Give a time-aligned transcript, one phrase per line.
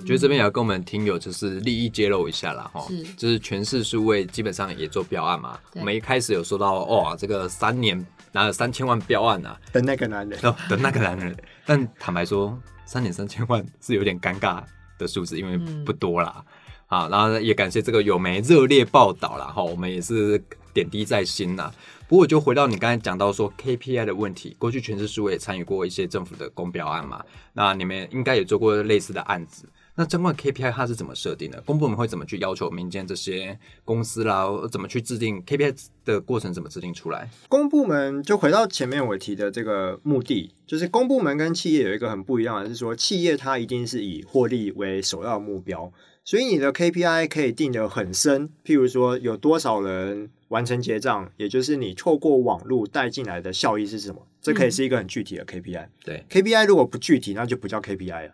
[0.00, 5.58] 我觉得这边也要跟我们听友就是利益揭露一下啦，哈，就是全市数位基本上也做标案嘛。
[5.74, 14.62] 我们一开始有说到，哦，这个三年拿了三千万标案啊，的那个男人，哦 的那个男人，但坦白说，三点三千万是有点尴尬
[14.98, 16.42] 的数字，因为嗯不多啦。
[16.86, 21.70] 啊，然后也感谢这个有媒热烈报道啦，哈，我们也是点滴在心呐。
[22.08, 29.68] 不过就回到你刚才讲到说 KPI 的问题，过去全市数位也参与过一些政府的公标案嘛，那你们应该也做过类似的案子。
[29.96, 31.60] 那相关 KPI 它是怎么设定的？
[31.62, 37.28] 公部门会怎么去要求民间这些公司啦，怎么去制定 KPI 的过程怎么制定出来？
[37.48, 45.92] 公部门就回到前面我提的这个目的，就是公部门跟企业有一个很不一样的是说，企业它一定是以获利为首要目标，
[46.24, 55.88] 所以你的 KPI 可以定得很深，譬如说有多少人完成结账，也就是你透过网络带进来的效益是什么，这可以是一个很具体的 KPI。
[56.04, 58.32] 对 KPI 如果不具体，那就不叫 KPI 了。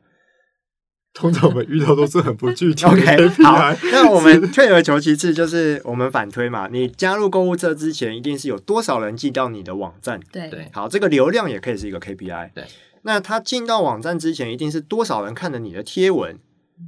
[1.16, 10.20] 通常我们遇到都是很不具体 OK，好，那我们退而求其次，就是我们反推嘛，你加入购物车之前，一定是有多少人进到你的网站。
[10.30, 12.50] 对对好，这个流量也可以是一个 KPI。
[12.54, 12.64] 对，
[13.02, 16.38] 那他进到网站之前，一定是多少人看了你的贴文，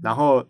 [0.03, 0.45] 然后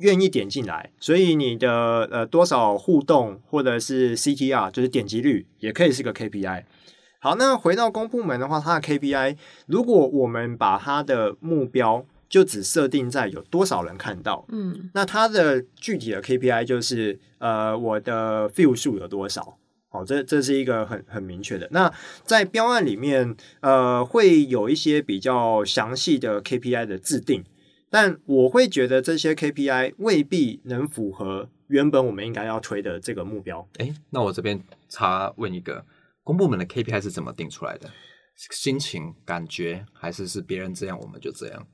[0.00, 6.64] 愿意点进来，所以你的呃多少互动或者是 CTR，就是点击率，也可以是个 KPI。
[7.18, 9.36] 好，那回到公部门的话，它的 KPI，
[9.66, 19.58] 如果我们把它的目标就只设定在有多少人看到，嗯那它的具体的 KPI 就是呃我的 view 数有多少。
[19.90, 21.68] 好，这这是一个很很明确的。
[21.72, 21.92] 那
[22.24, 27.44] 在标案里面，呃，会有一些比较详细的 KPI 的制定，
[27.90, 33.68] 但我会觉得这些 KPI 未必能符合原本我们应该要推的这个目标。
[33.76, 34.58] 哎，那我这边
[34.88, 35.84] 插问一个，
[36.24, 37.90] 公部门的 KPI 是怎么定出来的？
[38.50, 41.66] 心情、感觉，还是是别人这样我们就这样？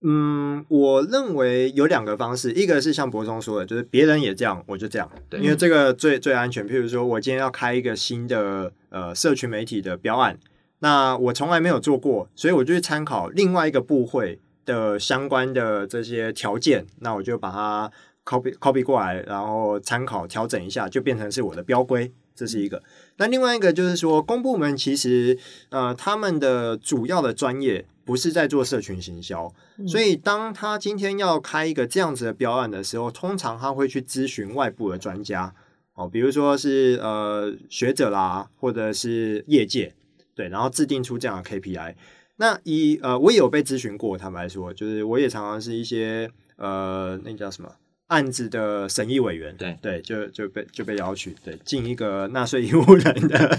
[0.00, 6.66] 嗯，我认为有两个方式，一个是像博中说的，就是别人也这样，我就这样，对因为这个最最安全。
[6.68, 10.38] 譬如说，我今天要开一个新的呃社群媒体的标案，
[10.78, 17.90] 那我从来没有做过，所以我就去参考另外一个部会的相关的这些条件，那我就把它
[18.24, 22.12] copy copy 过来，然后参考调整一下，就变成是我的标规。
[22.36, 22.80] 这是一个。
[23.16, 25.36] 那另外一个就是说，公部门其实
[25.70, 29.52] 呃他们的主要的专业不是在做社群行销，
[29.86, 35.54] 所以当他今天要开一个这样子的标案的时候，通常他会去咨询外部的专家。
[35.92, 39.94] 哦，比如说是呃学者啦，或者是业界，
[40.34, 41.96] 对，然后制定出这样的 KPI。
[42.36, 47.70] 那以呃，我也有被咨询过，坦白说，就是我也常常是一些呃，那叫什么
[48.08, 49.78] 案子的审议委员，对。
[49.80, 53.58] 对，就就被就被邀去对尽一个纳税义务人的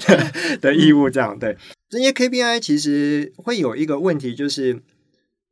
[0.00, 1.56] 的 的义务，这样对。
[1.88, 4.82] 这些 KPI 其实会有一个问题，就是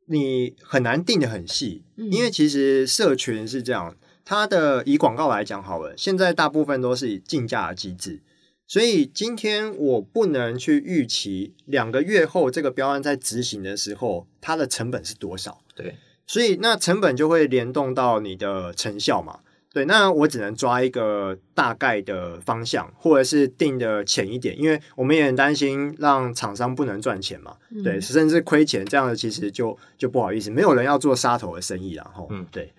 [0.07, 2.11] 你很难定的很细，嗯。
[2.11, 8.21] 因为其实社群是这样，它的以广告来讲好了，现在大部分都是以竞价的机制，
[8.65, 15.61] 所以今天我不能去预期两个月后这个标案在执行的时候，它的成本是多少。
[15.75, 15.95] 对，
[16.31, 19.39] 所以那成本就会联动到你的成效嘛。
[19.73, 27.57] 对，那我只能抓一个大概的方向，或者是定的浅一点，因为我们也很担心让厂商不能赚钱嘛。
[27.69, 32.71] 嗯对，甚至亏钱，这样的其实就就不好意思，没有人要做杀头的生意然后，嗯对，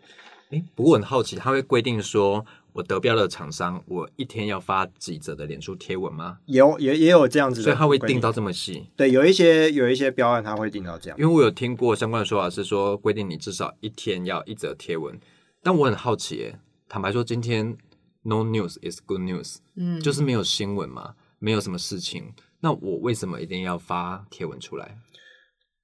[0.51, 6.39] 哎，不过我很好奇，他会规定说我得标的厂商，我一天要发几则的脸书贴文吗？
[6.47, 8.33] 有也也有这样子的，所以他会定到。
[8.33, 8.87] 这么细？
[8.97, 11.29] 对，有一些有一些标案他会定到这样因。
[11.29, 15.21] 为我有听过相关的说法是说，规定你至少一天要一则贴文。
[15.63, 17.77] 但我很好奇耶，坦白说，今天
[18.23, 24.97] no news is good news，嗯，就是没有新闻嘛，没有什么事情，那我为什么一定要发贴文出来？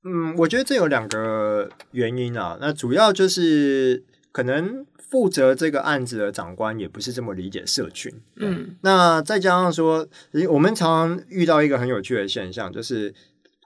[0.04, 2.56] 嗯，我觉得这有两个原因啊。
[2.60, 8.12] 那主要就是可能负责这个案子的长官也不是这么理解社群。
[8.36, 10.06] 嗯那再加上说，
[10.50, 13.14] 我们常常遇到一个很有趣的现象，就是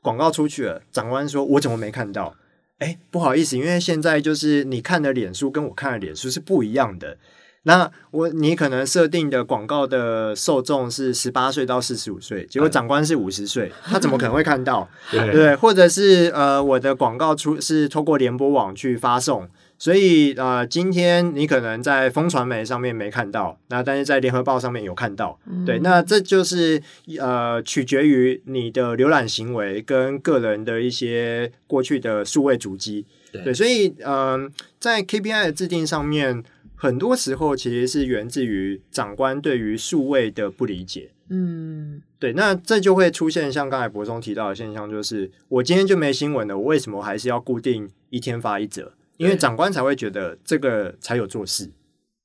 [0.00, 2.36] 广告出去了，长官说：“我怎么没看到？”
[2.78, 7.16] 哎，不好意思，因为现在就是你看的脸书跟我看的脸书是不一样的。
[7.64, 14.88] 那我你可能设定的广告的受众是十八岁到四十五岁，结果长官是五十岁，他怎么可能会看到？
[15.10, 15.30] 对？
[15.30, 19.48] 对，或者是呃，我的广告出是透过联播网去发送，
[19.78, 26.82] 所以呃，今天你可能在风传媒上面没看到，那但是在联合报上面有看到，对，那这就是
[27.20, 33.44] 呃，取决于你的浏览行为跟个人的一些过去的数位足迹，对。
[33.44, 34.50] 对，所以嗯、
[34.80, 36.42] 在 KPI 的制定上面，
[36.82, 41.12] 很多时候其实是源自于长官对于数位的不理解。
[41.28, 48.92] 嗯对，那这就会出现像刚才博松提到的现象，就是我今天就没新闻了，我为什么还是要固定一天发一则？
[49.16, 51.70] 因为对长官才会觉得这个才有做事。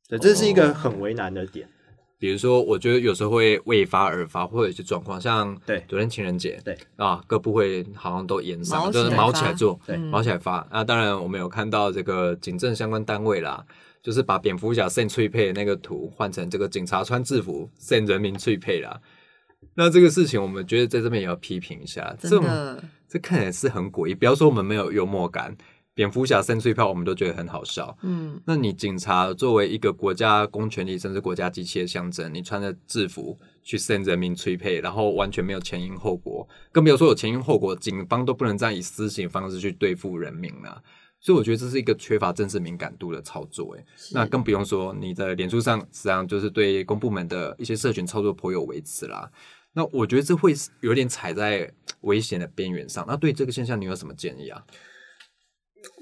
[0.10, 1.70] 对，这是一哦个很为难的点。
[2.18, 10.68] 比如说，我觉得有时候会为发而发，或者一些状况，像对昨天情人节，对啊，各部会好像都延上，就是起来发毛起来做，对嗯毛起来发。
[10.72, 13.64] 啊，当然我们有看到这个警政相关单位啦，
[14.08, 18.98] 就是把蝙蝠侠献翠配的那个图换成这个警察穿制服献人民翠配啦。
[19.74, 22.30] 那这个事情，我们觉得在这边也要批评一下，这
[23.10, 24.16] 这看起来是很诡异。
[24.16, 25.54] 不要说我们没有幽默感，
[25.94, 27.98] 蝙蝠侠献翠票我们都觉得很好笑。
[28.02, 40.82] 嗯，那你警察作为一个国家公权力甚至国家机器的象征，你穿着制服去向人民催配，然后完全没有前因后果，更不要说有前因后果，警方都不能这样以私刑方式去对付人民啊。
[41.20, 49.32] 所以我觉得这是一个缺乏政治敏感度的操作，诶，那更不用说你的脸书上实际上就是对公部门的一些社群操作颇有微词啦。
[49.74, 51.72] 那我觉得这会是有点踩在
[52.02, 53.04] 危险的边缘上。
[53.08, 54.66] 那对这个现象，你有什么建议啊？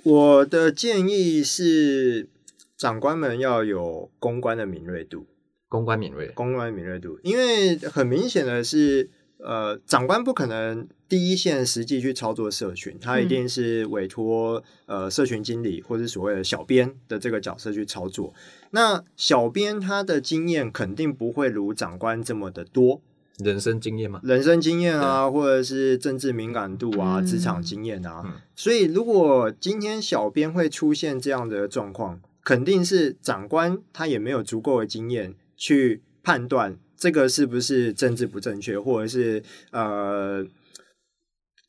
[0.04, 2.30] 我的建议是，
[2.78, 5.28] 长官们要有公关的敏锐度，
[5.68, 9.10] 公关敏锐，公关敏锐度，因为很明显的是，
[9.40, 18.34] 呃，长官不可能第一线实际去操作社群，他一定是委托呃社群经理或者所谓的小编的这个角色去操作。
[18.72, 23.02] 那小编他的经验肯定不会如长官这么的多，
[23.38, 24.20] 人生经验嘛？
[24.24, 28.24] 人生经验啊，或者是政治敏感度啊、嗯职场经验啊。
[28.26, 40.46] 嗯所以，如果今天小编会出现这样的状况，肯定是长官他也没有足够的经验去判断这个是不是政治不正确，或者是呃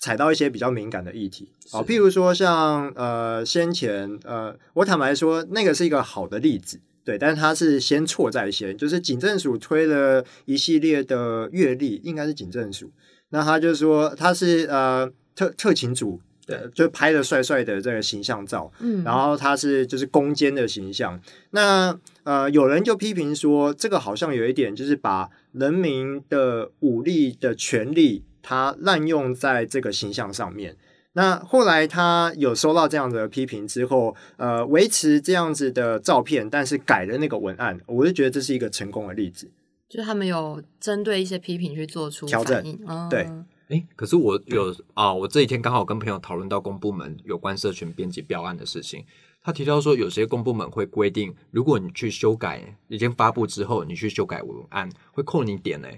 [0.07, 1.49] 踩到一些比较敏感的议题。
[1.73, 6.79] 好，是譬如说像呃先前呃，我坦白说，那个是一个好的例子。
[7.05, 12.93] 对，但是他是先错在先，就是警政署推了一系列的阅历，应该是警政署。
[13.31, 21.21] 那他就说他是呃特特勤组，对，就拍了帅帅的这个形象照，嗯，然后他是就是攻坚的形象。
[21.51, 30.77] 那呃，有人就批评说，这个好像有一点就是把人民的武力的权利，他滥用在这个形象上面。
[31.15, 39.51] 那后来他有收到这样的批评之后，呃，维持这样子的照片，但是改了那个文案，我就觉得这是一个成功的例子。
[39.89, 42.63] 就是他们有针对一些批评去做出调整
[43.09, 43.27] 对
[43.69, 49.05] 哎，可是我有啊，我这几天刚好跟朋友讨论到公部门有关社群编辑标案的事情。
[49.43, 55.89] 他提到说，有些公部门会规定，如果你去修改已经发布之后，你去修改文案，会扣你点呢、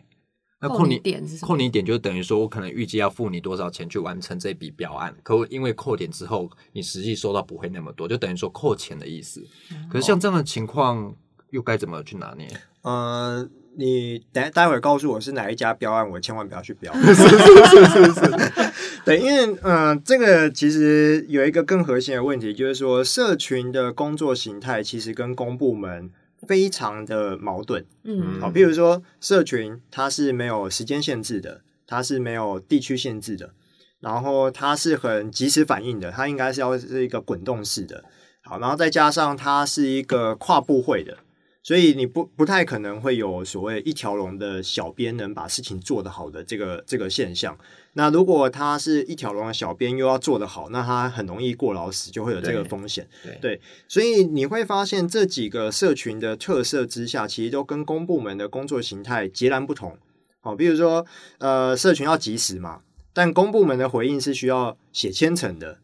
[0.61, 9.47] 那扣你点是什么扣你点，就等于说我可能预计要付你多少钱去完成这笔标案，可我因为扣点之后，你实际收到不会那么多，就等于说扣钱的意思。
[9.89, 11.15] 可是像这样的情况，
[11.51, 12.49] 又该怎么去拿捏？
[12.83, 16.93] 呃，你待待会儿告诉我是哪一家标案，我千万不要去标。
[17.01, 18.73] 是是是是是，
[19.05, 26.11] 对，因为呃，这个其实有一个更核心的问题，就是说社群的工作形态其实跟公部门
[26.46, 27.85] 非常的矛盾。
[28.05, 33.55] 嗯，好，比如说社群它是没有时间限制的，它是没有地区限制的，
[34.00, 38.05] 然后它是很及时反应的，它应该是要是一个滚动式的。
[38.43, 41.19] 好，然后再加上它是一个跨部会的，
[41.62, 47.59] 所以你不不太可能会有所谓一条龙的小编能把事情做得好的这个这个现象。
[47.95, 53.09] 那如果他是一条龙的小编又要做得好，那他很容易过劳死，就会有这个风险。
[53.23, 59.97] 对对，所以你会发现这几个社群的特色之下，其实都跟公部门的工作形态截然不同。
[60.40, 61.04] 好，比如说，
[61.38, 62.80] 呃，社群要及时嘛，
[63.12, 65.78] 但公部门的回应是需要写千层的。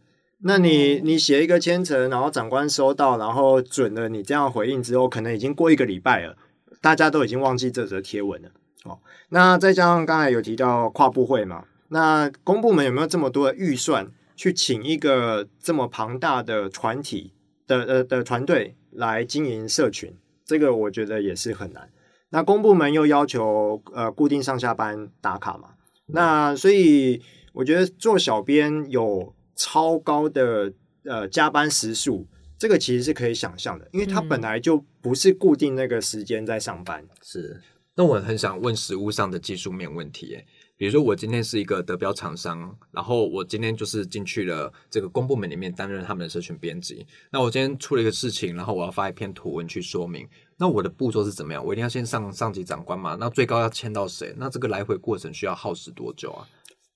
[0.47, 6.37] 那你你写一个千层，然后长官收到，然后准了你这样回应之后，可能已经过一个礼拜了，
[6.81, 8.51] 大家都已经忘记这则贴文了。
[8.85, 8.99] 哦，
[9.31, 17.33] 那再加上刚才有提到跨部会嘛，那公部门有没有这么多的预算去请一个这么庞大的团体
[17.69, 20.13] 的呃的团队来经营社群？
[20.45, 21.89] 这个我觉得也是很难。
[22.31, 25.69] 那公部门又要求呃固定上下班打卡嘛，
[26.07, 27.23] 那所以
[27.53, 30.73] 我觉得做小编有超高的
[31.05, 32.27] 呃加班时数，
[32.59, 37.07] 这个其实是可以想象的，因为他本来就不是固定那个时间在上班。
[37.23, 37.61] 是，
[37.95, 40.45] 那我很想问实物上的技术面问题，耶。
[40.77, 47.07] 比如说我今天是一个德标厂商，然后我今天就是进去了这个公部门里面担任他们的社群编辑。
[47.31, 50.29] 那我今天出了一个事情，然后我要发一篇图文去说明。
[50.57, 51.65] 那我的步骤是怎么样？
[51.65, 53.17] 我一定要先上上级长官嘛？
[53.19, 54.35] 那最高要签到谁？
[54.37, 56.47] 那这个来回过程需要耗时多久啊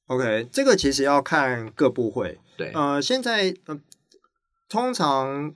[0.06, 2.38] ？OK，这个其实要看各部会。
[2.56, 3.80] 对，呃，现在呃，
[4.68, 5.54] 通常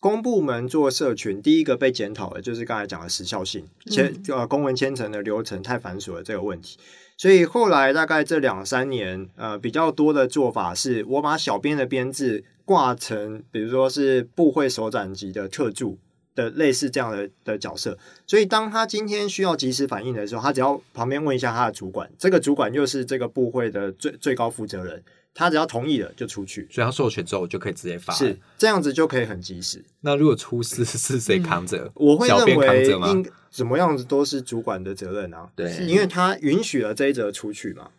[0.00, 6.78] 公部门做社群，第一个被检讨的就是刚才讲的时效性，签呃公文签呈的流程太繁琐了这个问题。
[7.22, 15.96] 所以后来大概这两三年，呃，比较多的做法是我把小编的编制挂成，比如说是部会首长级的特助
[16.34, 17.96] 的类似这样的的角色。
[18.26, 25.00] 所以当他今天需要及时反应的时候，他只要旁边问一下他的主管，这个主管又是这个部会的最最高负责人，
[25.34, 26.68] 他只要同意了就出去。
[26.70, 28.12] 所以他授权之后就可以直接发。
[28.12, 29.84] 是这样子就可以很及时。
[30.00, 31.90] 那如果出事是谁扛着？
[31.94, 33.10] 我会认小编扛为？
[33.10, 37.90] 应怎么样子都是主管的责任啊，对，是因为他允许了这一则出去嘛。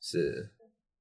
[0.00, 0.50] 是。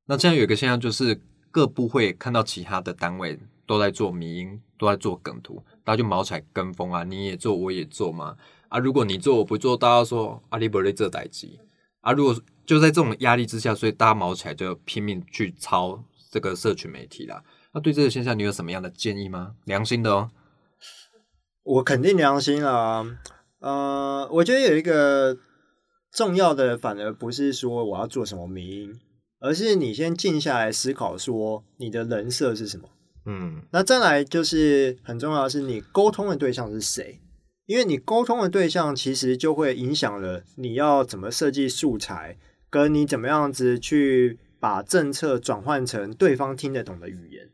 [0.07, 8.35] 那这样有一个现象就是，各部会看到其他的单位都在做迷音，都在做梗图，大家就毛起来跟风啊，你也做，我也做嘛。
[8.67, 11.59] 啊，如果你做我不做，大家说阿里伯瑞这代机
[12.01, 12.11] 啊。
[12.11, 17.43] 如果就在这种压力之下，所以大家毛起来就拼命去抄这个社群媒体啦。
[17.73, 19.55] 那对这个现象，你有什么样的建议吗？
[19.65, 20.31] 良心的哦。
[21.63, 23.05] 我肯定良心啊，
[23.59, 25.37] 呃，我觉得有一个
[26.11, 28.99] 重要的，反而不是说我要做什么迷音，
[29.39, 32.89] 而是你先静下来思考，说你的人设是什么。
[33.25, 37.19] 嗯，那再来就是很重要的是，你沟通的对象是谁？
[37.65, 42.37] 因为你沟通的对象其实就会影响了你要怎么设计素材，
[42.75, 47.49] 跟你怎么样子去把政策转换成对方听得懂的语言。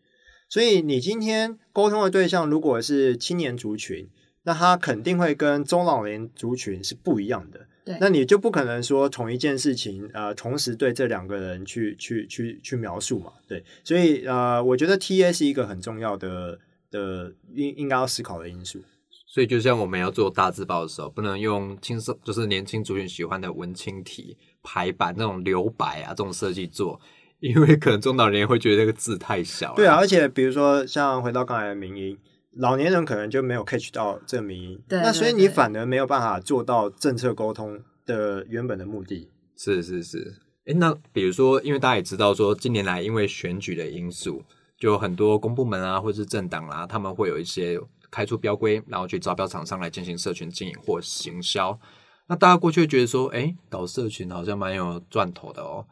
[0.49, 4.09] 所以你今天沟通的对象如果是青年族群，
[4.45, 7.67] 那他肯定会跟中老年族群是不一样的。
[7.85, 13.31] 对那你就不可能说同一件事情，呃，同时对这两个人去去去去描述嘛？
[13.47, 16.57] 对，所以呃，我觉得 T A 是一个很重要的
[16.89, 18.79] 的应应该要思考的因素。
[19.27, 26.99] 所以就像我们要做大字报的时候，不能用轻松就是年轻族群喜欢的文青体排版那种留白啊这种设计做，
[27.39, 29.75] 因为可能中老年人会觉得这个字太小了。
[29.75, 32.17] 对啊，而且比如说像回到刚才的民音，
[32.57, 39.29] 老年人可能就没有 catch 到这个民音，对那所以你反而没有办法做到政策沟通的原本的目的。
[39.57, 44.43] 是是是，哎，那比如说，因为大家也知道说，近年来因为选举的因素，
[44.77, 51.79] 就很多公部门啊，或者是政党啦、他们会有一些开出标规，然后去招标厂商来进行社群经营或行销。
[52.27, 55.85] 那大家过去会觉得说，哎，搞社群好像蛮有赚头的哦。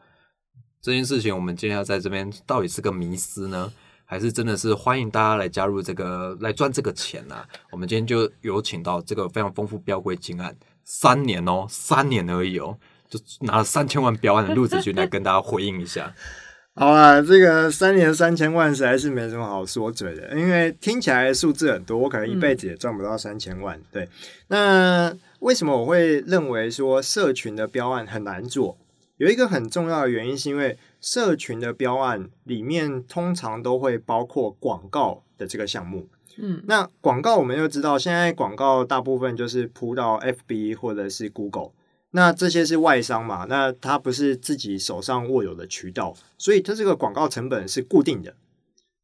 [0.80, 3.70] 这件事情，我们今天要在这边到底是个迷思呢，
[4.06, 7.36] 还是真的是欢迎大家来加入这个来赚这个钱呢、
[7.70, 12.78] 我们今天就有请到这个非常丰富标规金案，三年哦，三年而已哦，
[13.10, 16.14] 就拿了三千万标案的陆子君来跟大家回应一下。
[16.72, 23.78] 好啊，这个三年三千万实在是没什么好说嘴的，因为听起来数字很多，我可能一辈子也赚不到三千万。
[23.92, 24.08] 对，
[24.46, 28.78] 那为什么我会认为说社群的标案很难做？
[29.16, 36.08] 有一个很重要的原因，是因为社群的标案里面通常都会包括广告的这个项目。
[36.38, 41.72] 嗯，那广告我们又知道，现在广告大部分就是铺到 FB 或者是 Google，
[42.12, 48.34] 那这些是外商嘛，那它不是自己手上握有的渠道，所以它这个广告成本是固定的。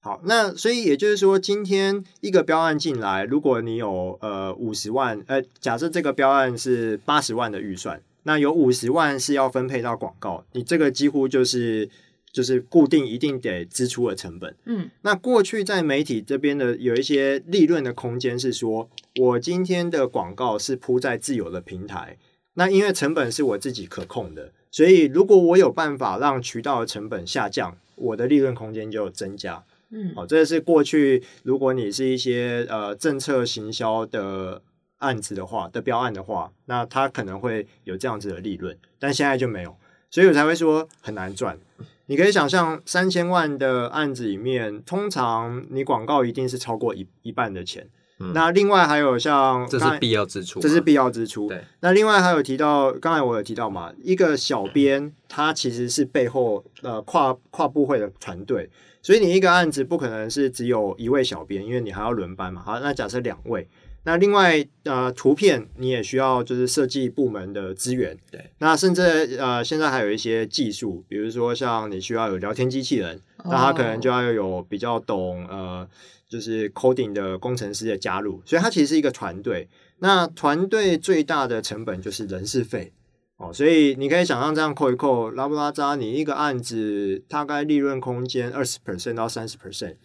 [0.06, 11.90] 好，那所以也就是说，今天一个标案进来，如果你有呃五十万，呃，假设这个标案是八十万的预算，那有五十万是要分配到广告，你这个几乎就是
[12.30, 14.54] 就是固定一定得支出的成本。
[14.66, 22.16] 嗯，那过去在媒体这边的有一些利润的空间是说，我今天的广告是铺在自有的平台，
[22.54, 29.64] 那因为成本是我自己可控的，所以如果我有办法让渠道的成本下降，我的利润空间就增加。
[29.90, 34.62] 嗯，好，这是过去如果你是一些呃政策行销的
[34.98, 39.76] 案子的话的标案的话，那它可能会有这样子的利润，但现在就没有，
[40.10, 41.58] 所以我才会说很难赚。
[42.06, 47.88] 你可以想象，三千万的案子里面，通常你广告一定是超过一一半的钱。
[48.18, 51.48] 嗯那另外还有像这是必要支出嘛，这是必要支出。
[51.48, 58.70] 对，那另外还有提到，刚才我有提到嘛，一个小编他其实是背后呃跨跨部会的团队，
[59.06, 62.60] 所以你一个案子不可能是只有一位小编，因为你还要轮班嘛。
[62.60, 63.68] 好，那假设两位，
[64.02, 75.88] 那另外呃图片你也需要就是设计部门的资源，对，那甚至呃现在还有一些技术，比如说像你需要有聊天机器人，那他可能就要有比较懂呃。
[76.28, 79.68] 就是 coding 的工程师的加入，所以它其实是一个团队。
[80.00, 82.92] 那团队最大的成本就是人事费
[83.38, 89.96] 哦，所以你可以想象这样扣一扣，拉布拉扎，你一个案子大概利润空间二十 percent 到三十 percent，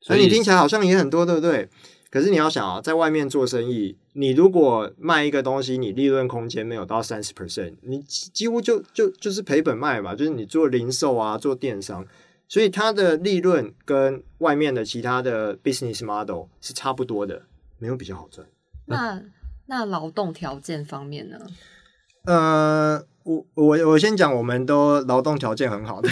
[0.00, 1.68] 所以你听起来好像也很多，对不对？
[2.10, 12.06] 可是你要想啊，在外面做生意，你如果卖一个东西，你利润空间没有到三十 percent，你几几乎就就就是赔本卖嘛，就是你做零售啊，做电商。
[12.48, 17.44] 所以它的利润跟外面的其他的 business model 是差不多的，
[17.78, 18.46] 没有比较好赚。
[18.84, 19.22] 那
[19.64, 21.38] 那劳动条件方面呢？
[22.24, 26.08] 呃，我我我先讲，我们都劳动条件很好的，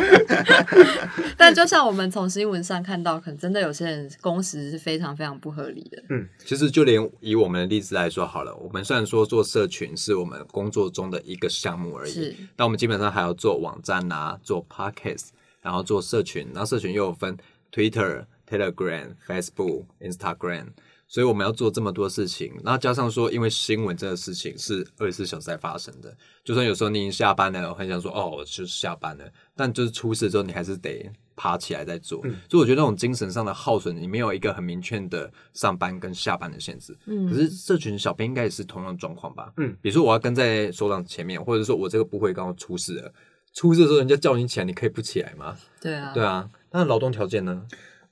[1.36, 6.02] 但就像我们从新闻上看到，可能真的有些人工时是非常非常不合理的。
[6.10, 6.28] 嗯。
[6.44, 15.28] 其实就连以我们的例子来说好了，我们虽然说做社群是我们工作中的一个项目而已是，但我们基本上还要做网站啊，做 podcast，
[15.62, 17.36] 然后做社群，然后社群又有分
[17.72, 20.66] Twitter、Telegram、Facebook、Instagram，
[21.08, 32.20] 所以我们要做这么多事情，然后加上说，因为新闻这个事情是二十四小时在发生的，就算有时候你已经下班了，我很想说哦，我就是下班了，但就是出事之后，你还是得爬起来再做。
[32.50, 36.96] 所以我觉得那种精神上的耗损，你没有一个很明确的上班跟下班的限制。
[37.06, 39.52] 嗯可是社群小编应该也是同样的状况吧？
[39.58, 43.12] 嗯，比如说我要跟在首长前面，或者说我这个部会刚好出事了，
[43.54, 45.56] 出事的时候人家叫你起来，你可以不起来吗？
[45.80, 47.64] 对啊，对啊，那劳动条件呢？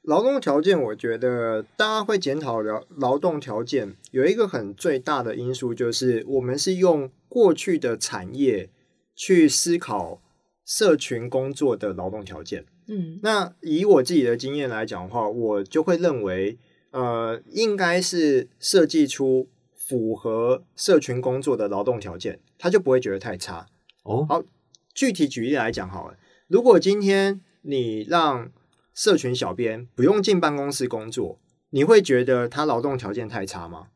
[0.05, 8.69] 劳动条件，我觉得大家会检讨劳劳动条件，有一个很最大的因素就是我们是用过去的产业
[9.15, 10.21] 去思考
[10.65, 12.67] 社群工作的劳动条件。
[12.87, 16.59] 嗯那以我自己的经验来讲的话，我就会认为，
[16.91, 23.67] 呃，应该是设计出符合社群工作的劳动条件，他就不会觉得太差。
[24.03, 24.45] 哦，好
[24.93, 28.51] 具体举例来讲好了，如果今天你让
[28.95, 31.39] 社群小编不用进办公室工作，
[31.71, 33.89] 你会觉得他劳动条件太差吗？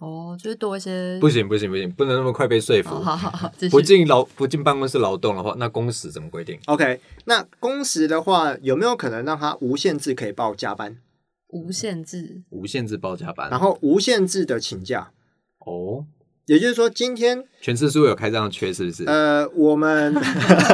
[0.00, 2.90] 哦，就是多一些不行不行不行，不能那么快被说服。
[2.90, 10.98] 好好好好，不进劳不进办公室劳动的话，那工时怎么规定？OK，那工时的话，有没有可能让他无限制可以报加班，
[11.48, 12.42] 无限制。
[12.50, 15.12] 无限制报加班然后无限制的请假？
[15.60, 16.04] 哦，
[16.46, 19.04] 也就是说，今天全次书有开这样的缺是不是？
[19.04, 20.14] 呃，我们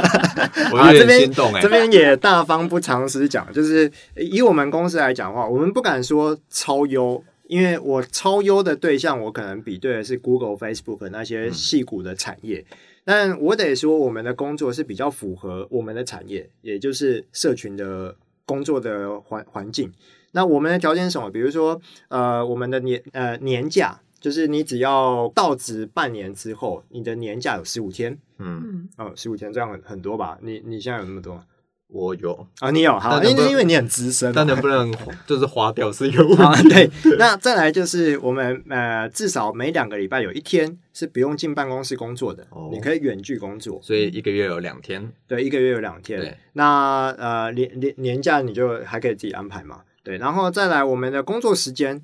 [0.73, 12.65] 我有点啊这边心动哎、这边也大方不藏私讲，就是以我们公司来讲的话，我们不敢说超优，因为我超优的对象，我可能比对的是 Google、Facebook 那些细股的产业，
[13.05, 19.91] 但我得说，我们的工作是比较符合我们的产业，也就是社群的工作的环环境。
[20.35, 21.31] 那我们的条件是什么？
[21.31, 28.17] 比如说，呃，我们的年呃年假，就是你只要到职半年之后，你的年假有十五天。
[28.39, 30.39] 嗯，嗯，哦，十五天这样很很多吧？
[30.41, 31.45] 你你现在有那么多吗？
[31.89, 34.91] 我有，啊，你有好，但能不能因为因为你很资深嘛，但能不能
[35.27, 36.43] 就是花掉是一个问题。
[36.43, 45.13] 啊，对，那再来就是我们呃，至少每两个礼拜有一天是不用进办公室工作的，哦你可以远距工作，所以一个月有两天。
[45.27, 46.39] 对，一个月有两天对。
[46.55, 52.01] 那呃年年年假你就还可以自己安排嘛，对，然后再来我们的工作时间。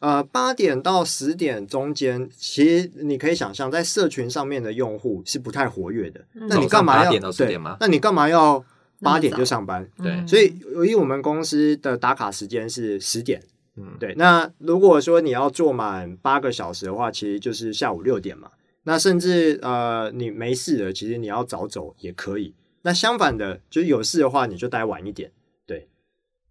[0.00, 6.20] 呃，八点到十点中间，其实你可以想象，在社群上面的用户是不太活跃的。
[6.34, 8.64] 嗯那你干嘛要早上8点到10对点吗那你干嘛要
[9.00, 9.88] 八点就上班？
[10.02, 13.42] 对嗯所以，由于我们公司的打卡时间是十点。
[13.76, 18.50] 嗯，对，那如果说你要做满八个小时的话，其实就是下午六点嘛。
[18.84, 22.54] 那甚至呃，你没事了，其实你要早走也可以。
[22.82, 25.30] 那相反的，就是有事的话，你就待晚一点。
[25.66, 25.88] 对，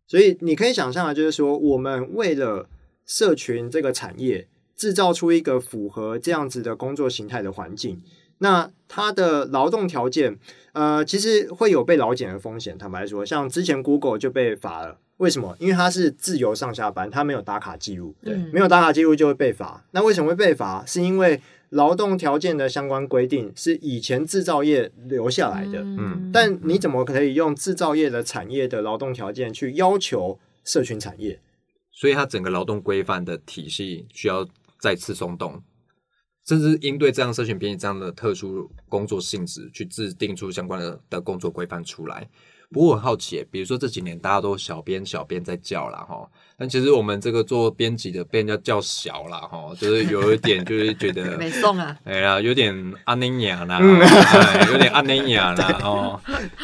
[0.06, 2.68] 所以你可以想象啊，就是说，我们为了
[3.06, 8.02] 社群这个产业，制造出一个符合这样子的工作形态的环境。
[8.40, 10.38] 那它的劳动条件，
[10.74, 12.78] 呃，其实会有被劳检的风险。
[12.78, 15.56] 坦白说，像之前 Google 就被罚了，为什么？
[15.58, 19.86] 因为它是自由上下班，它没有打卡记录，对没有打卡记录就会被罚。
[19.92, 20.84] 那为什么会被罚？
[20.86, 21.40] 是因为
[21.70, 31.40] 劳动条件的相关规定是以前制造业留下来的，嗯但你怎么可以用制造业的产业的劳动条件去要求社群产业？
[31.96, 34.46] 所以它整个劳动规范的体系需要
[34.78, 35.64] 再次松动，
[36.46, 42.28] 甚至应对这样社群编辑这样的特殊工作性质，去制定出相关的的工作规范出来。
[42.72, 46.28] 不过我很好奇，比如说这几年大家都小编小编在叫啦哈，
[46.58, 56.20] 但其实我们这个做编辑的被人家叫小啦哈，就是有一点就是觉得 没送啊，哎呀，有点安内雅啦，哎有点安内雅啦 哦。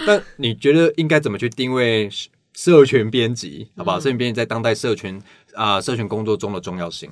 [0.06, 2.10] 那你觉得应该怎么去定位
[2.54, 3.70] 社群编辑？
[3.76, 4.00] 好不好？
[4.00, 5.22] 社群编辑在当代社群
[5.54, 7.10] 啊、社群工作中的重要性。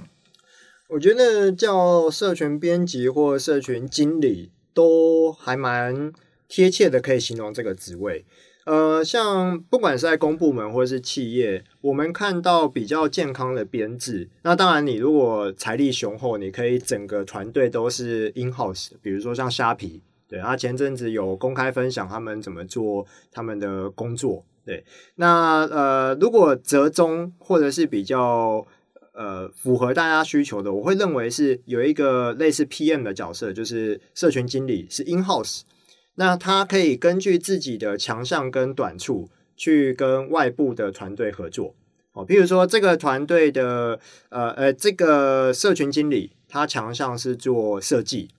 [0.89, 6.11] 我觉得叫社群编辑或社群经理都还蛮
[6.47, 8.25] 贴切的，可以形容这个职位。
[8.65, 14.29] 呃，像不管是在公部门或者是企业，我们看到比较健康的编制。
[14.43, 24.43] 那当然，你如果财力雄厚，你可以整个团队都是 in house，比如说像虾皮，对，他前阵子有公开分享他们怎么做他们的工作。
[24.65, 24.83] 对，
[25.15, 28.65] 那呃，如果折中或者是比较
[29.13, 35.61] 呃符合大家需求的，我会认为是有一个类似 PM 的角色，就是社群经理是 in house。
[36.15, 41.73] 那他可以根据自己的强项跟短处，去跟外部的团队合作。
[42.11, 48.29] 哦，譬如说这个团队的呃呃，这个社群经理，他强项是做设计，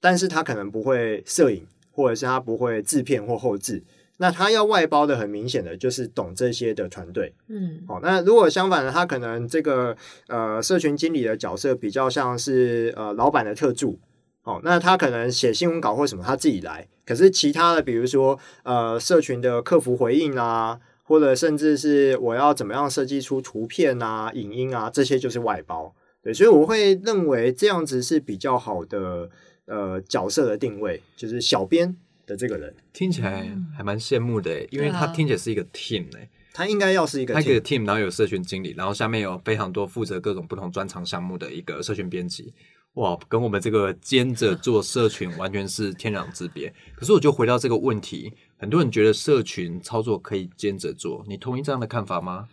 [0.00, 3.82] 但是他可能不会摄影，或者是他不会制片或后置。
[4.22, 7.34] 那他要外包的，很明显的就是懂这些的团队。
[7.48, 9.96] 嗯，好，那如果相反的，他可能这个
[10.28, 13.98] 呃社群经理的角色比较像是呃老板的特助。
[14.42, 25.94] 哦，那他可能写新闻稿或什么他自己来，可是其他的，比如说呃社群的客服回应啊，或者甚至是我要怎么样设计出图片啊、影音啊，这些就是外包。
[26.22, 29.30] 对，所以我会认为这样子是比较好的
[29.64, 31.96] 呃角色的定位，就是小编
[32.30, 33.44] 的这个人，听起来
[33.76, 42.54] 还蛮羡慕的耶，因为他听起来是一个 team 哎，他应该要是一个他一个 team team，然后有社群经理，然后下面有非常多负责各种不同专长项目的一个社群编辑。
[42.94, 46.72] 哇，跟我们这个兼着做社群完全是天壤之别。
[46.96, 52.48] 可是我就回到这个问题，很多人觉得社群操作可以兼着做，你同意这样的看法吗？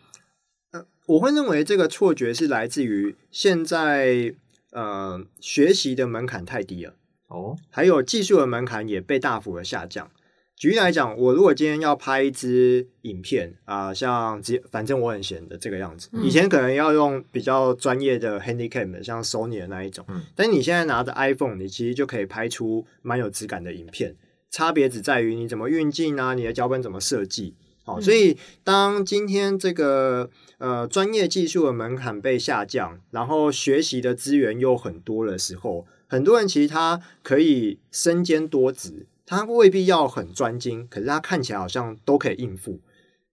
[1.07, 4.35] 我会认为这个错觉是来自于现在
[4.71, 6.93] 呃学习的门槛太低了。
[7.27, 10.09] 哦，还有技术的门槛也被大幅的下降。
[10.55, 24.15] 举例来讲，我如果今天要拍一支影片啊、像直反正我很闲的这个样子，嗯以前可能要用比较专业的 Handycam 的，像 Sony 的那一种，嗯但是你现在拿着 iPhone，你其实就可以拍出蛮有质感的影片。
[24.49, 27.53] 差别只在于你怎么运镜啊，你的脚本怎么设计。
[27.83, 42.81] 好，嗯所以当今天这个呃专业技术的门槛被下降，然后学习的资源又很多的时候，很多人其实他可以身兼多职，他未必要很专精，可是他看起来好像都可以应付。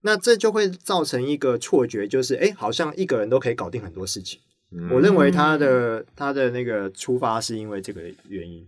[0.01, 4.39] 那这就会造成一个错觉，就是哎，诶好像一个人都可以搞定很多事情。
[4.71, 8.67] 嗯我认为他的他的那个出发是因为这个原因。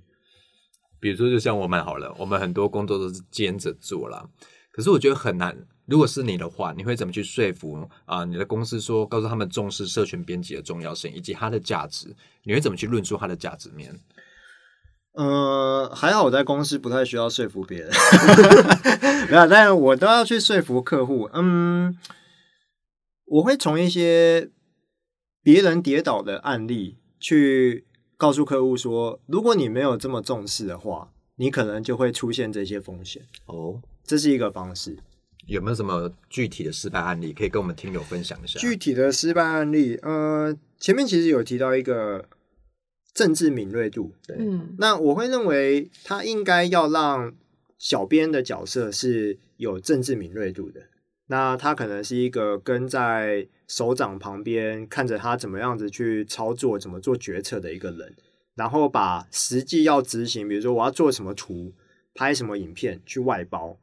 [0.99, 4.27] 比如说，就像我们好了，我们很多工作都是兼着做啦。
[4.71, 5.67] 可是我觉得很难。
[5.87, 12.13] 如果是你的话，你会怎么去说服啊、你的公司说，告诉他们重视社群编辑的重要性以及它的价值？
[12.43, 13.97] 你会怎么去论述它的价值面？
[15.13, 17.89] 呃，还好我在公司不太需要说服别人，
[19.31, 21.29] 没有，但是我都要去说服客户。
[21.33, 21.97] 嗯，
[23.25, 24.51] 我会从一些
[25.41, 33.25] 别人跌倒的案例去告诉客户说，如果你没有这么重视的话，你可能就会出现这些风险。
[33.45, 34.99] 哦，这是一个方式。
[35.47, 38.59] 有没有什么具体的失败案例可以跟我们听友分享一下？
[38.59, 42.25] 具体的失败案例，呃，前面其实有提到一个
[43.13, 47.33] 政治敏锐度，对，嗯那我会认为他应该要让
[47.79, 50.81] 小编的角色是有政治敏锐度的。
[51.29, 58.15] 那他可能是一个跟在首长旁边看着他怎么样子去操作、怎么做决策的一个人，
[58.55, 61.73] 然后把实际要执行，比如说我要做什么图、
[62.13, 63.77] 拍什么影片去外包。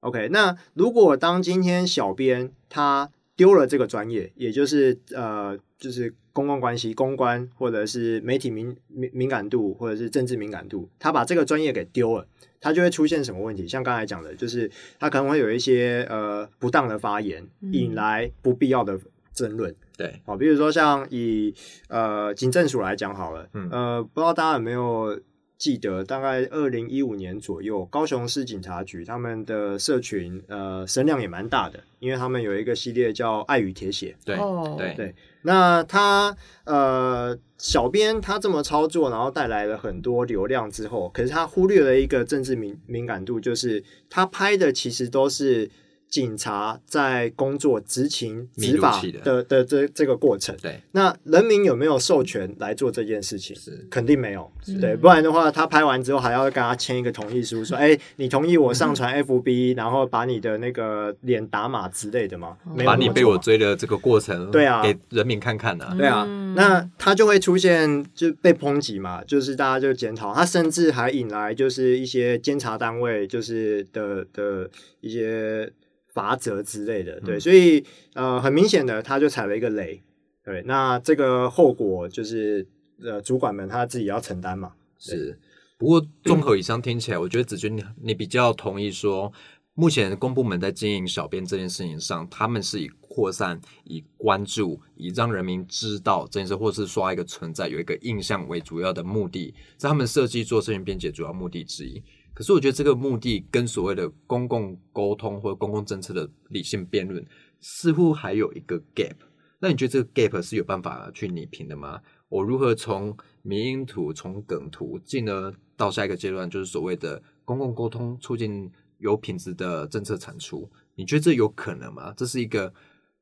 [0.00, 12.26] OK，那如果当今天小编他丢了这个专业，也就是呃，就是公共关系、公关，或者是媒体敏敏敏感度，或者是政治敏感度，他把这个专业给丢了，
[12.60, 13.66] 他就会出现什么问题？
[13.68, 18.98] 像刚才讲的，就是他可能会有一些呃不当的发言，嗯引来不必要的
[19.34, 19.74] 争论。
[19.96, 21.54] 对，好，比如说像以
[21.88, 25.20] 呃警政署来讲好了，嗯呃，不知道大家有没有
[25.60, 34.74] 记得，大概二零一五年左右，高雄市警察局他们的社群呃声量也蛮大的，因为他们有一个系列叫“爱与铁血”，对，哦。
[34.78, 35.14] 对，对。
[35.42, 45.70] 那他呃，小编他这么操作，然后带来了很多流量之后，可是他忽略了一个政治敏敏感度，就是他拍的其实都是
[46.10, 49.20] 警察在工作执勤执法的。
[49.20, 50.54] 的的这这个过程。
[50.60, 53.56] 对，那人民有没有授权来做这件事情？
[53.56, 53.86] 是。
[53.88, 54.78] 肯定没有，是。
[54.78, 62.56] 对，不然的话，他拍完之后还要跟他签一个同意书，说， 哎、你同意我上传 FB，然后把你的那个脸打码之类的吗？
[62.74, 64.82] 没有把你被我追的这个过程，对啊。
[64.82, 65.94] 给人民看看啊。
[65.96, 74.68] 对啊，嗯那他就会出现就被抨击嘛，就是大家就检讨，他甚至还引来就是一些监察单位就是的的
[75.00, 75.70] 一些
[76.12, 77.40] 罚则之类的，对，嗯。
[77.40, 80.02] 所以呃很明显的他就踩了一个雷，
[80.44, 82.66] 对，那这个后果就是
[83.02, 85.38] 呃主管们他自己要承担嘛，是，
[85.78, 89.32] 不过综合以上听起来，我觉得子君你你比较同意说，
[89.74, 102.02] 目前公部门在经营小编这件事情上，他们是以扩散、以关注、以让人民知道这件事，或是刷一个存在、有一个印象为主要的目的，在他们设计做社群编辑的主要目的之一。
[102.40, 107.22] 可是我觉得这个目的跟所谓的公共沟通或公共政策的理性辩论，
[107.60, 109.14] 似乎还有一个 gap。
[109.58, 112.00] 那你觉得这个 gap 是有办法去拟平的吗？
[112.30, 120.66] 我如何从迷因图、从梗图，进而到下一个阶段，就是所谓的公共沟通，促进有品质的政策产出。
[120.94, 122.14] 你觉得这有可能吗？
[122.16, 122.72] 这是一个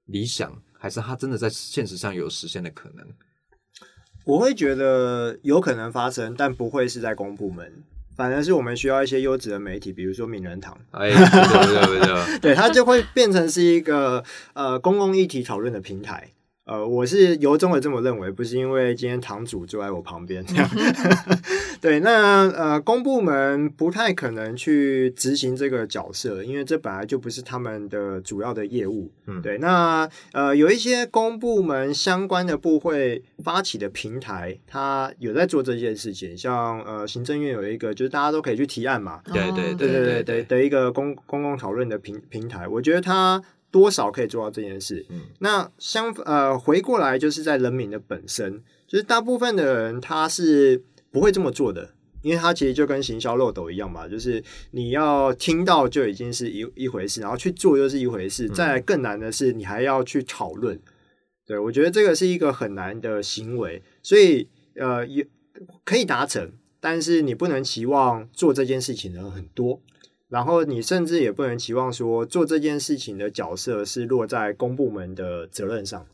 [0.05, 3.05] 理想，还是它真的在现实上有实现的可能？
[4.25, 7.83] 我会觉得有可能发生，但不会是在公部门，
[8.19, 16.29] 反而是我们需要一些优质的媒体，比如说名人堂，哎，对对对对，对 它就会变成是一个呃公共议题讨论的平台。
[16.69, 20.69] 呃，我是由衷的这么认为，不是因为今天堂主坐在我旁边这样。
[21.81, 29.11] 对，那呃，公部门不太可能去执行这个角色，因为这本来就不是他们的主要的业务。
[29.27, 43.43] 嗯对，那呃，有一些公部门相关的部会发起的平台，它有在做这件事情，像呃，行政院有一个，就是大家都可以去提案嘛，对对哦对对对对的一个公公共讨论的平平台，我觉得它
[43.79, 45.07] 多少可以做到这件事。
[45.09, 60.81] 嗯那相呃回过来就是在人民的本身，就是大部分的人他是不会这么做的，因为他其实就跟行销漏斗一样嘛，就是你要听到就已经是一一回事，然后去做又是一回事，嗯再来更难的是你还要去讨论。
[61.47, 65.27] 对我觉得这个是一个很难的行为，所以呃也
[65.85, 69.81] 可以达成，但是你不能期望做这件事情的人很多。
[70.29, 76.07] 然后你甚至也不能期望说做这件事情的角色是落在公部门的责任上。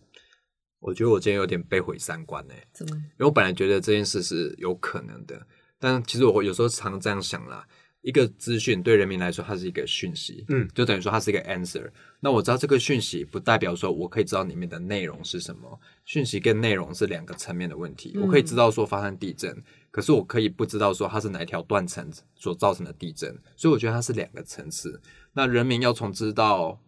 [0.81, 2.97] 我觉得我今天有点被毁三观呢、怎么？
[2.97, 5.47] 因为我本来觉得这件事是有可能的，
[5.79, 7.67] 但其实我有时候常这样想啦。
[8.05, 11.91] 一个资讯对人民来说，它是一个讯息，嗯，就等于说它是一个 answer。
[12.21, 15.81] 那我知道这个讯息，不代表说我可以知道里面的内容是什么。
[16.05, 18.13] 讯息跟内容是两个层面的问题。
[18.15, 19.57] 嗯我可以知道说发生地震，
[19.91, 23.35] 可是我可以不知道说它是哪一条断层所造成的地震。
[23.57, 25.01] 所以我觉得它是两个层次。
[25.33, 26.79] 那人民要从知道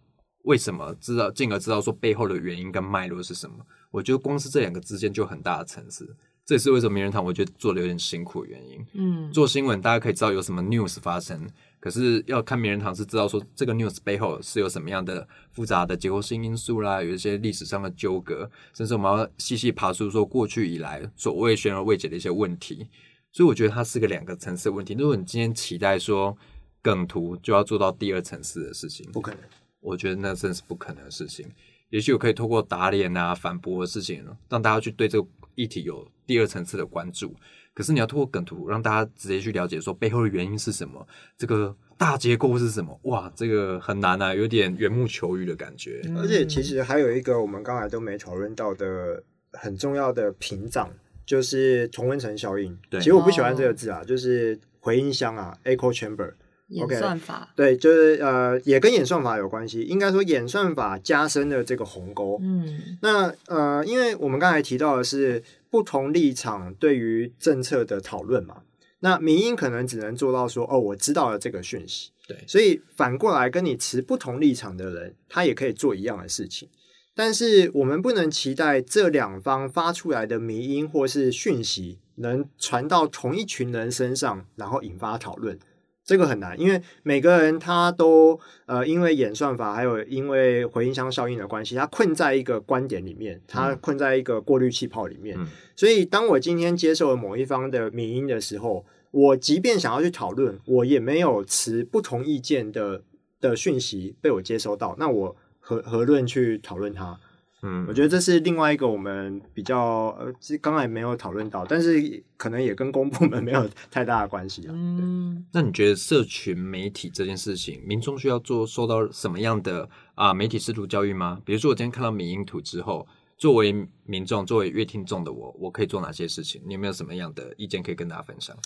[0.42, 3.56] 为什么，知道进而知道说背后的原因跟脉络是什么。
[3.90, 6.14] 我觉得光是这两个之间就很大的层次。
[6.46, 8.86] 这也是为什么名人堂我觉得做的有点辛苦的原因。
[8.92, 11.44] 嗯，做新闻大家可以知道有什么 news 发生，
[11.80, 22.86] 可是要看名人堂是知道说这个 news 背后是有什么样的复杂的结构性因素啦，有一些历史上的纠葛，甚至我们要细细爬出说过去以来所谓悬而未解的一些问题。
[23.32, 24.94] 所以我觉得它是个两个层次的问题。
[24.94, 26.34] 如果你今天期待说
[26.80, 29.40] 梗图就要做到第二层次的事情，不可能。
[29.80, 31.44] 我觉得那真是不可能的事情。
[31.90, 37.34] 也许我可以透过打脸啊、反驳的事情，让大家去对这个议题有第二层次的关注。
[37.74, 42.98] 可是你要透过梗图让大家直接去了解说背后的原因是什么，这个大结构是什么？
[43.02, 46.00] 哇，这个很难啊，有点缘木求鱼的感觉。
[46.06, 50.88] 嗯而且其实还有一个我们刚才都没讨论到的很重要的屏障，
[51.26, 52.78] 就是同温层效应。
[52.88, 56.32] 对其实我不喜欢这个字啊，就是回音箱啊 （echo chamber）。
[56.68, 59.82] 演算法，对，就是呃，也跟演算法有关系。
[59.82, 62.38] 应该说，演算法加深了这个鸿沟。
[62.42, 68.62] 嗯那呃，因为我们刚才提到的是不同立场对于政策的讨论嘛，
[69.00, 76.68] 那民音可能只能做到说，哦，我知道了这个讯息，对所以反过来跟你持不同立场的人，他也可以做一样的事情。
[77.14, 85.58] 但是我们不能期待这两方发出来的民音或是讯息能传到同一群人身上，然后引发讨论。
[86.06, 95.36] 这个很难，因为每个人他都呃，因为演算法还有因为回音箱效应的关系，他困在一个观点里面，他困在一个过滤气泡里面。
[95.38, 103.02] 嗯所以，当我今天接受了某一方的民音的时候，我即便想要去讨论，我也没有持不同意见的
[103.40, 107.18] 的讯息被我接收到，那我何何论去讨论它？
[107.68, 114.72] 嗯我觉得这是另外一个我们比较呃，其实刚才没有讨论到，但是可能也跟公部门没有太大的关系啊。
[114.72, 121.42] 嗯，那你觉得社群媒体这件事情，民众需要做受到什么样的啊、媒体适度教育吗？
[121.44, 123.74] 比如说我今天看到迷因图之后，作为
[124.04, 126.62] 民众、作为乐听众的我，我可以做哪些事情？
[126.64, 128.56] 你有没有什么样的意见可以跟大家分享？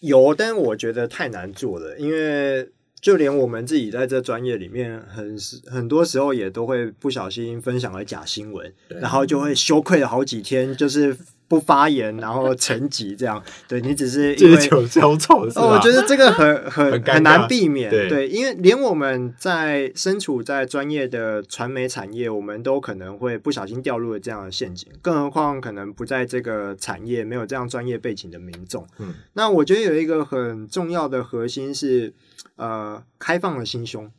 [0.00, 13.42] 有，但我觉得太难做了，因为就连我们自己在这专业里面很很多时候也都会不小心分享了假新闻，然后就会羞愧了好几天，就是不发言，然后沉寂这样。
[13.66, 28.86] 对你只是借酒浇愁是哦，我觉得这个很很很很难避免，对因为连我们在身处在专业的传媒产业，我们都可能会不小心掉入了这样的陷阱，更何况可能不在这个产业、没有这样专业背景的民众。
[28.98, 32.12] 嗯，那我觉得有一个很重要的核心是，
[32.58, 34.10] 呃，开放的心胸。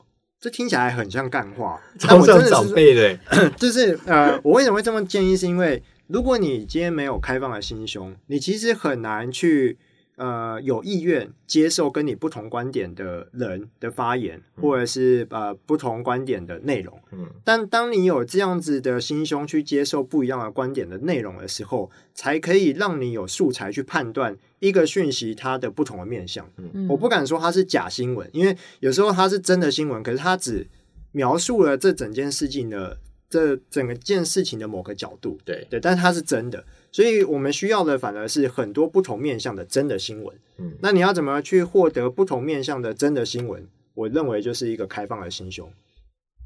[0.42, 3.20] 这听起来很像干话， 但我真的是说辈的，
[3.58, 5.36] 就是呃，我为什么会这么建议？
[5.38, 9.78] 是因为如果你今天没有开放的心胸，你其实很难去
[10.20, 17.00] 呃有意愿接受跟你不同观点的人的发言，或者是呃不同观点的内容。
[17.14, 26.48] 嗯但当你有这样子的心胸去接受不一样的观点的内容的时候，才可以让你有素材去判断一个讯息它的不同的面向。
[26.58, 30.68] 嗯我不敢说它是假新闻，因为有时候它是真的新闻，可是它只
[31.14, 35.40] 描述了这整件事情的这整个件事情的某个角度。
[35.46, 40.36] 对，对，但是它是真的，所以我们需要的反而是很多不同面向的真的新闻。
[40.58, 43.68] 嗯那你要怎么去获得不同面向的真的新闻？
[43.94, 45.72] 我认为就是一个开放的心胸，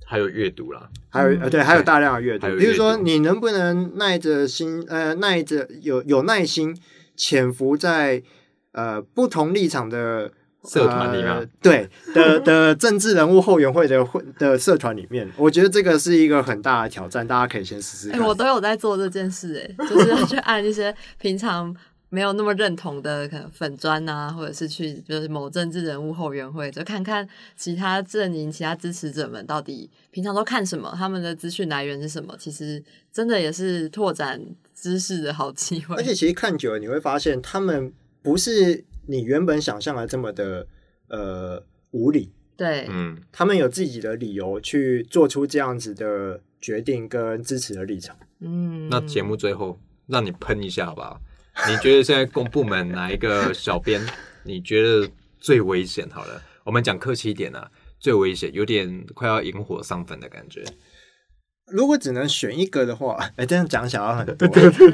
[0.05, 6.77] 还有阅读啦，还有、呃对，还有大量的阅读比如说，你能不能耐着心呃耐着有有耐心
[7.15, 8.21] 潜伏在
[8.71, 10.31] 呃不同立场的。
[10.65, 18.21] 社团里面呃、对的的政治人物后援会的会的社团里面，我觉得这个是一个很大的挑战，大家可以先试试。
[18.21, 21.75] 我都有在做这件事、哎，就是去按一些平常
[22.09, 32.35] 没有那么认同的可能粉砖啊，或者是去就是某政治人物后援会，就看看其他阵营、其他支持者们到底平常都看什么，他们的资讯来源是什么。
[32.37, 34.39] 其实真的也是拓展
[34.75, 35.95] 知识的好机会。
[35.95, 40.67] 而且其实看久了，你会发现他们不是你原本想象的这么的
[41.07, 48.15] 呃无理，对，嗯，他们有自己的理由去做出这样子的决定跟支持的立场。
[48.39, 51.21] 嗯，那节目最后让你喷一下好不好？
[51.69, 54.01] 你觉得现在公部门哪一个小编
[54.43, 56.09] 你觉得最危险？
[56.09, 60.63] 好了，我们讲客气一点啊，最危险，有点快要引火上坟的感觉。
[61.71, 64.47] 如果只能选一个的话， 哎，这样讲起来要很多。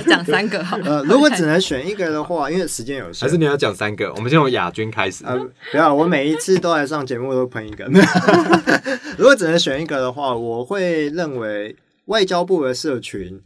[0.07, 0.99] 讲三个好了。
[0.99, 4.13] 呃，如果只能选一个的话，因为时间有限，还是你要讲三个？
[4.13, 5.25] 我们先从亚军开始。
[5.25, 5.37] 呃，
[5.71, 7.85] 不要，我每一次都来上节目都喷一个。
[9.17, 13.41] 如果只能选一个的话，我会认为外交部的社群，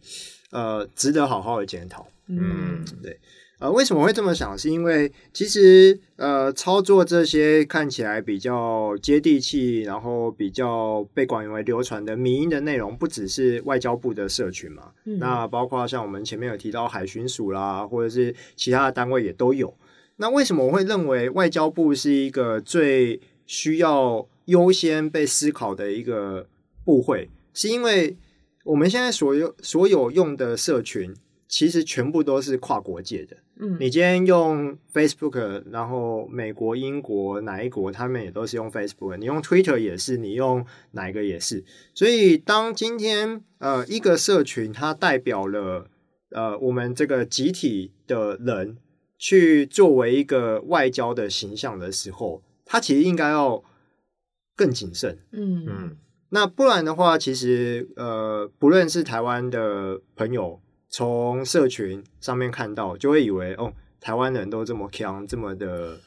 [0.51, 2.07] 呃，值得好好的检讨。
[2.27, 3.19] 嗯，对，
[3.63, 4.57] 呃，为什么会这么想？
[4.57, 19.73] 是因为其实呃，操作这些看起来比较接地气，然后比较被广为流传的民音的内容，不只是外交部的社群嘛，嗯那包括像我们前面有提到海巡署啦，或者是其他的单位也都有。
[20.17, 26.47] 那为什么我会认为外交部是一个最需要优先被思考的一个
[26.83, 27.29] 部会？
[27.53, 28.17] 是因为
[28.65, 31.13] 我们现在所有所有用的社群，
[31.53, 33.37] 其实全部都是跨国界的。
[33.59, 39.17] 嗯你今天用 Facebook，然后美国、英国哪一国，他们也都是用 Facebook。
[39.17, 41.63] 你用 Twitter 也是，你用哪一个也是。
[41.93, 45.87] 所以，当今天呃一个社群它代表了
[46.31, 48.77] 呃我们这个集体的人
[49.19, 53.63] 去作为一个外交的形象的时候，它其实应该要
[54.55, 55.19] 更谨慎。
[55.31, 55.97] 嗯嗯
[56.29, 60.59] 那不然的话，其实呃，不论是台湾的朋友，
[60.93, 65.97] 从社群上面看到，就会以为哦，台湾人都这么强，这么的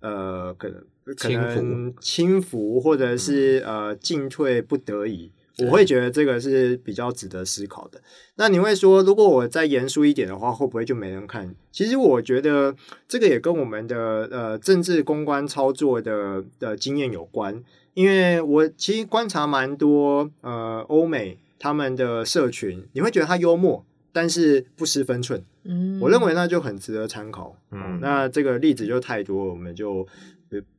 [0.00, 0.84] 呃，可能
[1.16, 5.32] 可能轻浮，或者是、呃进退不得已。
[5.60, 8.02] 我会觉得这个是比较值得思考的。
[8.34, 11.54] 那你会说，如果我再严肃一点的话，会不会就没人看？
[11.72, 12.74] 其实我觉得
[13.08, 17.62] 这个也跟我们的呃政治公关操作的的经验有关。
[17.94, 25.44] 因为我其实观察蛮多呃欧美他们的社群，你会觉得他幽默，但是不失分寸。
[25.64, 27.56] 嗯，我认为那就很值得参考。
[27.72, 30.06] 嗯嗯，那这个例子就太多，我们就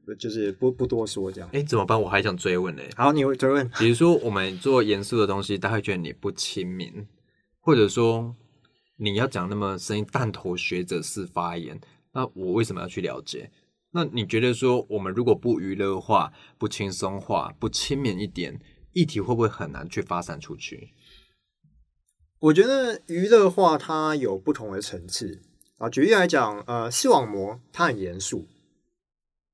[0.06, 1.50] 不就是不不多说这样。
[1.52, 2.02] 哎、怎么办？
[2.02, 3.70] 我还想追问呢、好，你追问。
[3.78, 7.06] 比如说，我们做严肃的东西，大家会觉得你不亲民，
[7.60, 8.34] 或者说
[8.98, 11.78] 你要讲那么声音弹头学者式发言，
[12.14, 13.52] 那我为什么要去了解？
[13.92, 18.60] 那你觉得说，我们如果不娱乐化、不轻松化、不亲民一点，
[18.94, 20.90] 议题会不会很难去发散出去？
[22.46, 25.40] 我觉得娱乐化它有不同的层次
[25.78, 25.90] 啊。
[25.90, 28.48] 举例来讲，呃，视网膜它很严肃，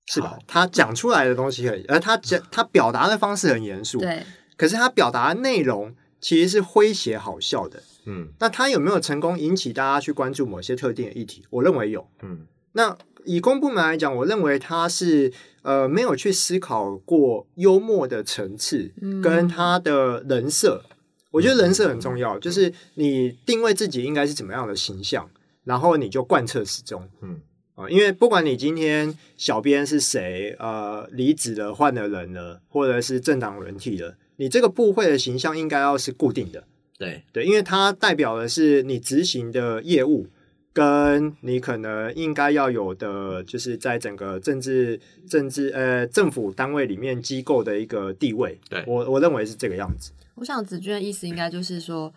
[0.07, 0.39] 是吧好？
[0.45, 4.25] 他讲出来的东西很，而，他讲他表达的方式很严肃，对，
[4.57, 7.81] 可是他表达的内容其实是诙谐好笑的。
[8.05, 11.45] 嗯那他有没有成功引起大家去关注某些特定的议题？
[11.51, 12.05] 我认为有。
[12.23, 20.83] 嗯那以公部门来讲，我认为他是呃没有去思考过幽默的层次嗯跟他的人设。
[21.31, 25.29] 我觉得人设很重要，就是你定位自己应该是怎么样的形象，
[25.63, 27.09] 然后你就贯彻始终。
[27.21, 27.41] 嗯
[27.75, 36.65] 啊，因为不管你今天小编是谁，呃，离职了、换了人了，或者是政党轮替了，你这个部会的形象应该要是固定的。
[36.97, 40.27] 对，对，因为它代表的是你执行的业务，
[40.73, 48.59] 跟你可能应该要有的，就是在整个政治、政治呃政府单位里面机构的一个地位。
[48.69, 50.11] 对我我认为是这个样子。
[50.35, 52.11] 我想子君的意思应该就是说，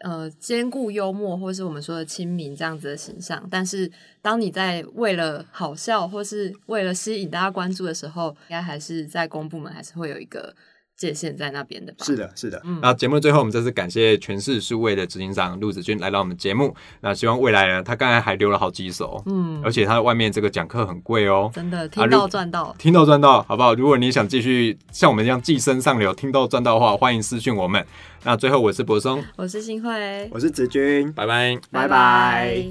[0.00, 3.44] 呃兼顾幽默，或是我们说的亲民这样子的形象。
[3.50, 3.90] 但是
[4.22, 10.54] 当你在为了好笑，或是为了吸引大家关注的时候，应该还是在公部门还是会有一个
[10.96, 12.04] 界限在那边的吧？
[12.04, 16.74] 是的，是的，嗯那节目最后，我们再次感谢全市数位的执行长陆子君来到我们节目。
[17.00, 21.50] 那希望未来呢，他刚才还留了好几首，嗯而且他的外面这个讲课很贵哦。
[21.54, 22.74] 真的啊听到赚到。
[22.78, 23.74] 听到赚到，好不好？
[23.74, 27.84] 如果你想继续像我们一样寄生上流，听到赚到的话，欢迎私讯我们。
[28.24, 31.58] 那最后，我是柏松，我是新慧，我是子君，拜拜。
[31.70, 32.66] 拜拜